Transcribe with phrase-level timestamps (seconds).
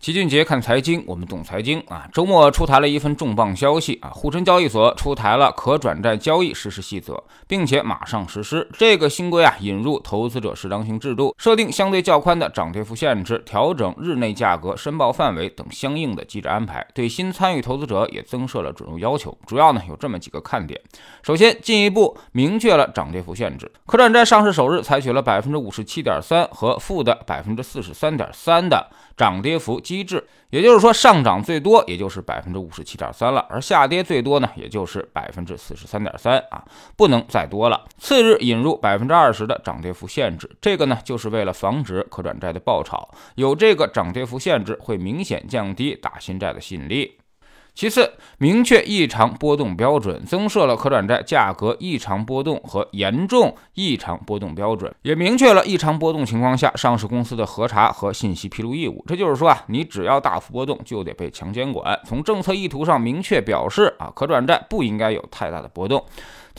[0.00, 2.08] 齐俊杰看财经，我们懂财经啊。
[2.10, 8.66] 周末出台了一份重磅消息啊，沪深交易所出台了可转债交易实施细则，并且马上实施。
[8.78, 19.36] 这个新规啊，引入投资者适当性制度，设定相对较宽的涨跌幅限制，调整日内价格申报范围等相应的机制安排，对新参与投资者也增设了准入要求。
[19.46, 20.80] 主要呢有这么几个看点：
[21.22, 29.78] 首先，进一步明确了涨跌幅限制，可转债上市首日采取了百分之五十七点三和负的百分之四十三点三的涨跌幅。
[29.90, 36.64] 机制，也就是说，上涨最多也就是百分之五十七点三了，而下跌最多呢，也就是百分之四十三点三啊，
[36.96, 37.84] 不能再多了。
[37.98, 47.16] 次日引入百分之二十的涨跌幅限制，这个呢，就是为了防止可转债的爆炒，有这个涨跌幅限制会明显降低打新债的吸引力。
[47.74, 59.02] 其次，明确异常波动标准，增设了可转债价格异常波动和严重异常波动标准，也明确了异常波动情况下上市公司的核查和信息披露义务。
[59.06, 61.98] 这就是说啊，你只要大幅波动，就得被强监管。
[62.04, 66.04] 从政策意图上明确表示啊，可转债不应该有太大的波动。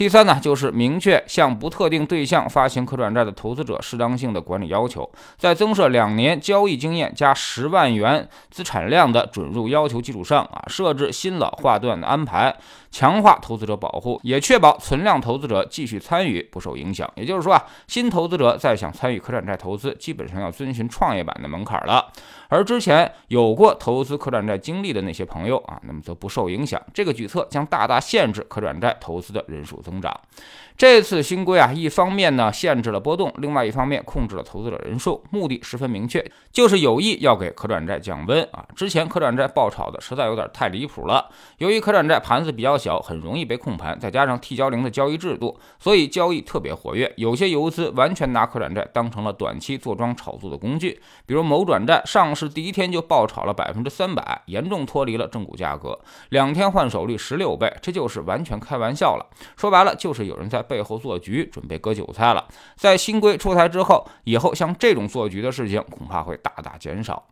[0.02, 12.52] 第三呢，就是明确向不特定对象发行可转债的投资者适当性的管理要求，在增设两年交易经验加十万元资产量的准入要求基础上啊，设置新老划段的安排。
[12.90, 17.10] 强化投资者保护，也确保存量投资者继续参与不受影响。
[17.16, 22.12] 也就是说啊，新投资者再想参与可转债投资，基本上要遵循创业板的门槛了。
[22.52, 26.82] 而之前有过投资可转债经历的那些朋友啊，那么则不受影响。
[26.94, 30.14] 这个举措将大大限制可转债投资的人数增长。
[30.76, 38.66] 这次新规啊，一方面呢限制了波动，另外一方面控制了投资者人数，目的十分明确，就是有意要给可转债降温啊。
[38.76, 41.30] 之前可转债爆炒的实在有点太离谱了。
[41.60, 47.14] 由于可转债盘子比较小，很容易被控盘，再加上 T 交零的交易制度，所以交易特别活跃。
[47.16, 59.25] 有些游资完全拿可转债当成了短期坐庄炒作的工具，比如某转债上市是第一天就爆炒了百分之三百，严重脱离了正股价格，两天换手率十六倍，这就是完全开玩笑了。
[59.56, 60.66] 说白了，就是有人在。
[60.72, 62.47] 背后做局，准备割韭菜了。
[62.78, 67.28] 在新规出台之后，以后像这种做局的事情恐怕会大大减少。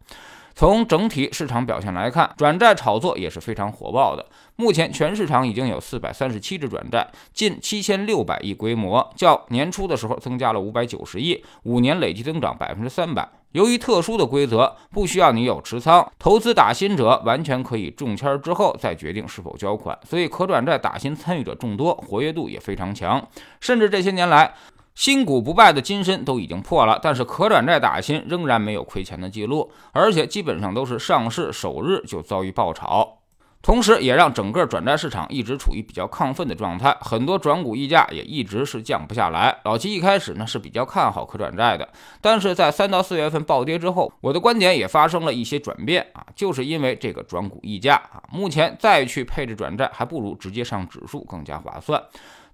[0.55, 4.25] 从整体市场表现来看，转债炒作也是非常火爆的。
[4.57, 13.29] 目前全市场已经有四百三十七只转债，近七千六百亿规模，较年初的时候增加了五百九十亿，五年累计增长百分之三百。
[13.53, 23.27] 由于特殊的规则，不需要你有持仓，投资打新者完全可以中签之后再决定是否交款，所以可转债打新参与者众多，活跃度也非常强。
[23.59, 24.53] 甚至这些年来，
[24.93, 33.18] 新股不败的金身都已经破了，但是可转债打新仍然没有亏钱的记录，而且基本上都是上市首日就遭遇爆炒。
[33.61, 39.59] 同时，也让整个转债市场一直处于比较亢奋的状态，很多转股溢价也一直是降不下来。
[39.65, 41.87] 老齐一开始呢是比较看好可转债的，
[42.21, 52.01] 但是在三到四月份暴跌之后，我的观点也发生了一些转变啊，就是因为这个转股溢价啊，目前再去配置转债，还不如直接上指数更加划算。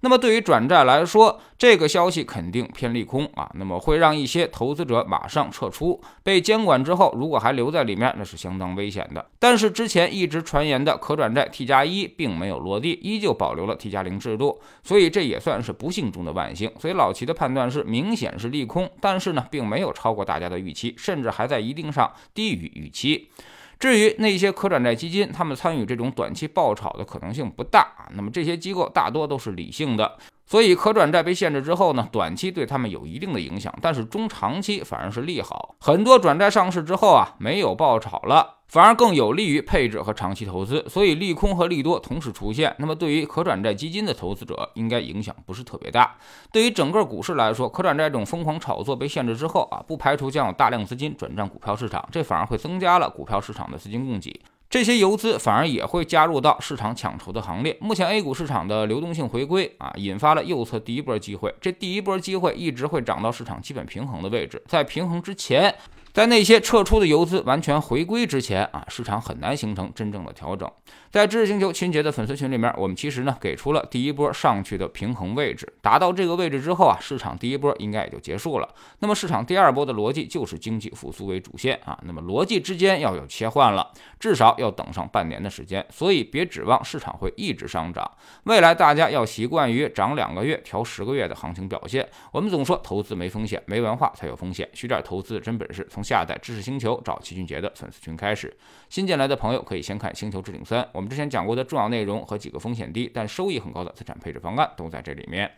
[0.00, 6.00] 那么对于转债来说，这个消息肯定偏利空啊，那么会让一些投资者马上撤出。
[6.22, 9.24] 被监管之后，如果还留在里面，那是相当危险的。
[9.38, 16.70] 但是之前一直传言的可转债 T 加一并没有落地，依旧保留了 T 加零制度，所以这也算是不幸中的万幸。
[16.78, 23.30] 所以老齐的判断是，明显是利空，但是呢，并没有超过大家的预期，甚至还在一定上低于预期。
[23.78, 28.08] 至于那些可转债基金，他们参与这种短期爆炒的可能性不大。
[28.14, 30.16] 那么这些机构大多都是理性的。
[30.46, 35.74] 所以可转债被限制之后呢，短期对他们有一定的影响，但是中长期反而是利好。
[35.80, 40.84] 很多转债上市之后啊，没有爆炒了，反而更有利于配置和长期投资。
[40.88, 46.16] 所以利空和利多同时出现，那么对于可转债基金的投资者应该影响不是特别大。
[46.52, 54.40] 对于整个股市来说，可转债这种疯狂炒作被限制之后啊，不排除将有大量资金转战股票市场，这反而会增加了股票市场的资金供给。
[54.68, 57.76] 这些游资反而也会加入到市场抢筹的行列。
[57.80, 61.54] 目前 A 股市场的流动性回归啊，引发了右侧第一波机会。
[61.60, 65.74] 这第一波机会一直会涨到市场基本平衡的位置，在平衡之前。
[66.16, 70.66] 在那些撤出的游资完全回归之前啊，市场很难形成真正的调整。
[71.10, 78.68] 在知识星球秦杰的粉丝群里面，我们其实呢给出了第一波上去的平衡位置，达到这个位置之后啊，市场第一波应该也就结束了。
[79.00, 85.84] 那么市场第二波的逻辑就是经济复苏为主线啊，那么逻辑之间要有切换了，至少要等上半年的时间。
[85.90, 88.10] 所以别指望市场会一直上涨，
[88.44, 92.08] 未来大家要习惯于涨两个月调十个月的行情表现。
[92.32, 96.05] 我们总说投资没风险，没文化才有风险，学点投资真本事从。
[96.06, 98.56] 下载知识星球，找齐俊杰的粉丝群开始。
[98.88, 105.50] 新进来的朋友可以先看《星球置顶三》，我们之前讲过的重要内容和几个风险低但收益很高的资产配置方案都在这里面。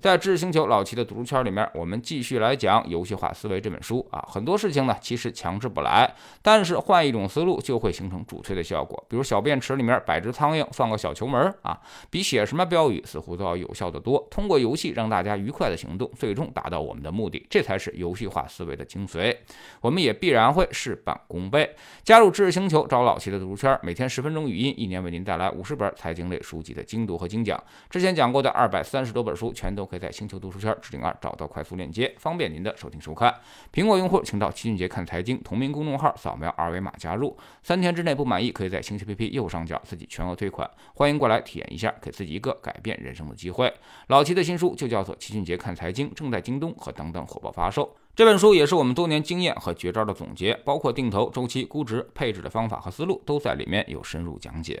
[0.00, 4.24] 在知识星球老齐的读书圈里面，我们继续来讲《游戏化思维》这本书啊。
[4.28, 9.04] 很多事情呢，其实强制不来，但是换一种思路就会形成助推的效果。
[9.08, 11.78] 比如小便池里面摆只苍蝇，放个小球门啊，
[12.10, 14.26] 比写什么标语似乎都要有效的多。
[14.30, 19.36] 通过游戏让大家愉快的行动，最终达到我们的目的，这才是游戏化思维的精髓。
[19.80, 21.76] 我们也必然会事半功倍。
[22.02, 27.62] 加入知识星球，找老齐的读书圈，每天十分钟语音，一年为您带来五十本财经类书籍的精读和精讲。
[27.90, 33.34] 之前讲过的二百三十多本书，全都都可以在星球读书圈置顶二找到快速链接，方便您的收听收看。
[33.72, 37.36] 苹果用户请到齐俊杰看财经同名公众号，扫描二维码加入。
[37.64, 40.70] 三天之内不满意，可以在星球 APP 右上角自己全额退款。
[40.94, 43.74] 欢迎过来体验一下，给自己一个改变人生的机会。
[44.06, 47.96] 老齐的新书就叫做《齐俊杰看财经》，正在京东和等等火爆发售。
[48.14, 54.80] 这本书也是我们多年经验和绝招的总结，包括定投、周期、估值、配置的方法和思路，都在里面有深入讲解。